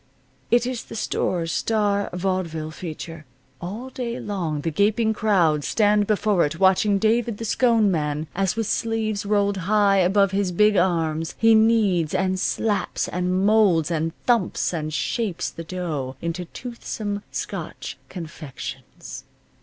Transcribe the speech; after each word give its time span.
It 0.49 0.65
is 0.65 0.85
the 0.85 0.95
store's 0.95 1.51
star 1.51 2.09
vaudeville 2.11 2.71
feature. 2.71 3.23
All 3.61 3.91
day 3.91 4.19
long 4.19 4.61
the 4.61 4.71
gaping 4.71 5.13
crowd 5.13 5.63
stands 5.63 6.07
before 6.07 6.43
it, 6.43 6.59
watching 6.59 6.97
David 6.97 7.37
the 7.37 7.45
Scone 7.45 7.91
Man, 7.91 8.25
as 8.33 8.55
with 8.55 8.65
sleeves 8.65 9.27
rolled 9.27 9.57
high 9.57 9.97
above 9.97 10.31
his 10.31 10.51
big 10.51 10.75
arms, 10.75 11.35
he 11.37 11.53
kneads, 11.53 12.15
and 12.15 12.39
slaps, 12.39 13.09
and 13.09 13.45
molds, 13.45 13.91
and 13.91 14.11
thumps 14.25 14.73
and 14.73 14.91
shapes 14.91 15.51
the 15.51 15.63
dough 15.63 16.15
into 16.19 16.45
toothsome 16.45 17.21
Scotch 17.31 17.95
confections. 18.09 19.25